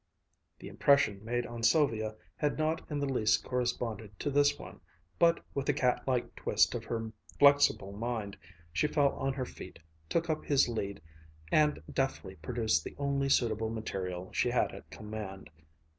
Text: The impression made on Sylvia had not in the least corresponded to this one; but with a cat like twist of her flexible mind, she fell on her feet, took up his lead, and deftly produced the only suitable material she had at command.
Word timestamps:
The 0.57 0.67
impression 0.67 1.23
made 1.23 1.45
on 1.45 1.61
Sylvia 1.61 2.15
had 2.35 2.57
not 2.57 2.81
in 2.89 2.97
the 2.97 3.05
least 3.05 3.43
corresponded 3.43 4.19
to 4.21 4.31
this 4.31 4.57
one; 4.57 4.79
but 5.19 5.45
with 5.53 5.69
a 5.69 5.73
cat 5.73 6.01
like 6.07 6.35
twist 6.35 6.73
of 6.73 6.83
her 6.85 7.11
flexible 7.37 7.91
mind, 7.91 8.35
she 8.73 8.87
fell 8.87 9.13
on 9.13 9.33
her 9.33 9.45
feet, 9.45 9.77
took 10.09 10.27
up 10.27 10.43
his 10.43 10.67
lead, 10.67 11.03
and 11.51 11.83
deftly 11.93 12.33
produced 12.37 12.83
the 12.83 12.95
only 12.97 13.29
suitable 13.29 13.69
material 13.69 14.31
she 14.33 14.49
had 14.49 14.71
at 14.73 14.89
command. 14.89 15.51